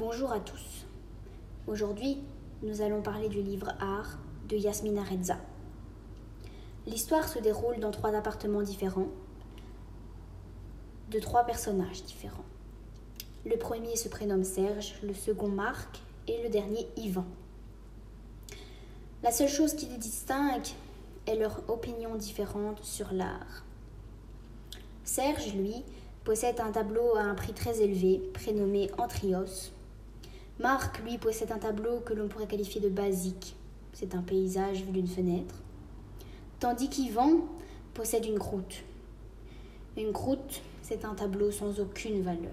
[0.00, 0.86] Bonjour à tous.
[1.66, 2.22] Aujourd'hui,
[2.62, 4.16] nous allons parler du livre Art
[4.48, 5.36] de Yasmina Reza.
[6.86, 9.10] L'histoire se déroule dans trois appartements différents,
[11.10, 12.46] de trois personnages différents.
[13.44, 17.26] Le premier se prénomme Serge, le second Marc et le dernier Yvan.
[19.22, 20.68] La seule chose qui les distingue
[21.26, 23.66] est leur opinion différente sur l'art.
[25.04, 25.84] Serge, lui,
[26.24, 29.74] possède un tableau à un prix très élevé, prénommé Antrios.
[30.60, 33.56] Marc, lui, possède un tableau que l'on pourrait qualifier de basique.
[33.94, 35.54] C'est un paysage vu d'une fenêtre.
[36.58, 37.48] Tandis qu'Yvan
[37.94, 38.84] possède une croûte.
[39.96, 42.52] Une croûte, c'est un tableau sans aucune valeur.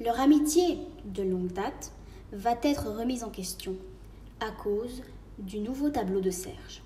[0.00, 1.92] Leur amitié, de longue date,
[2.32, 3.76] va être remise en question
[4.40, 5.02] à cause
[5.38, 6.82] du nouveau tableau de Serge,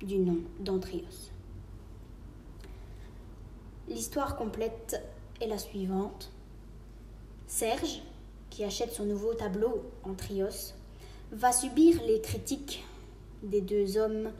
[0.00, 1.30] du nom d'Antrios.
[3.88, 5.02] L'histoire complète
[5.42, 6.32] est la suivante.
[7.54, 8.00] Serge,
[8.48, 10.72] qui achète son nouveau tableau en trios,
[11.32, 12.82] va subir les critiques
[13.42, 14.32] des deux hommes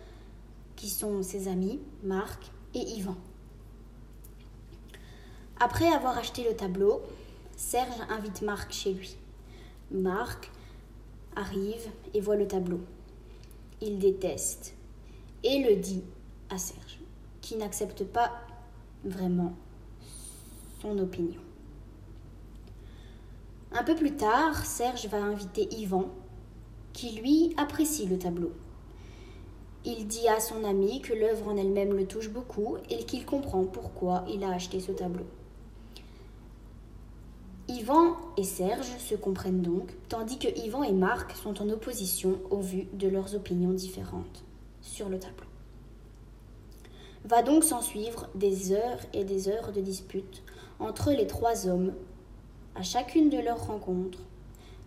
[0.77, 3.19] qui sont ses amis, Marc et Yvan.
[5.61, 7.03] Après avoir acheté le tableau,
[7.55, 9.15] Serge invite Marc chez lui.
[9.91, 10.51] Marc
[11.37, 12.81] arrive et voit le tableau.
[13.83, 14.73] Il déteste
[15.45, 16.03] et le dit
[16.49, 16.99] à Serge,
[17.43, 18.33] qui n'accepte pas
[19.05, 19.53] vraiment
[20.81, 21.43] son opinion.
[23.75, 26.11] Un peu plus tard, Serge va inviter Yvan,
[26.93, 28.53] qui lui apprécie le tableau.
[29.87, 33.65] Il dit à son ami que l'œuvre en elle-même le touche beaucoup et qu'il comprend
[33.65, 35.25] pourquoi il a acheté ce tableau.
[37.69, 42.61] Yvan et Serge se comprennent donc, tandis que Yvan et Marc sont en opposition au
[42.61, 44.45] vu de leurs opinions différentes
[44.83, 45.47] sur le tableau.
[47.25, 50.43] Va donc s'en suivre des heures et des heures de dispute
[50.79, 51.95] entre les trois hommes
[52.75, 54.21] à chacune de leurs rencontres,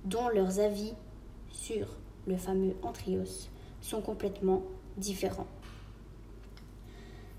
[0.05, 0.93] dont leurs avis
[1.51, 1.87] sur
[2.27, 3.47] le fameux Antrios
[3.81, 4.63] sont complètement
[4.97, 5.47] différents.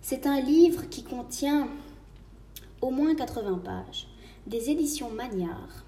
[0.01, 1.69] C'est un livre qui contient
[2.81, 4.07] au moins 80 pages,
[4.47, 5.85] des éditions Magnard.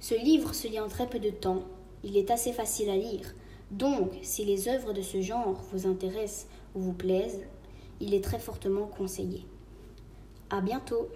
[0.00, 1.62] Ce livre se lit en très peu de temps,
[2.02, 3.34] il est assez facile à lire,
[3.70, 7.42] donc si les œuvres de ce genre vous intéressent ou vous plaisent,
[8.00, 9.46] il est très fortement conseillé.
[10.50, 11.08] À bientôt!